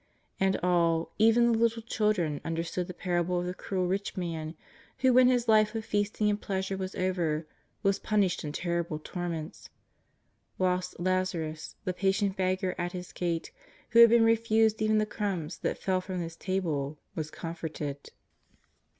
And 0.39 0.57
all, 0.63 1.13
even 1.19 1.51
the 1.51 1.57
little 1.59 1.83
children, 1.83 2.41
understood 2.43 2.87
the 2.87 2.93
parable 2.95 3.39
of 3.39 3.45
the 3.45 3.53
cruel 3.53 3.85
rich 3.85 4.17
man 4.17 4.55
who 4.97 5.13
when 5.13 5.27
his 5.27 5.47
life 5.47 5.75
of 5.75 5.85
feasting 5.85 6.27
and 6.27 6.41
pleasure 6.41 6.75
was 6.75 6.95
over 6.95 7.45
was 7.83 7.99
punished 7.99 8.43
in 8.43 8.51
ter 8.51 8.83
rible 8.83 9.03
torments, 9.03 9.69
whilst 10.57 10.99
Lazarus, 10.99 11.75
the 11.83 11.93
patient 11.93 12.35
beggar 12.35 12.73
at 12.79 12.93
his 12.93 13.11
gate, 13.13 13.51
who 13.89 13.99
had 13.99 14.09
been 14.09 14.23
refused 14.23 14.81
even 14.81 14.97
the 14.97 15.05
crumbs 15.05 15.59
that 15.59 15.77
fell 15.77 16.01
from 16.01 16.19
his 16.21 16.35
table, 16.35 16.97
was 17.13 17.29
comforted. 17.29 18.09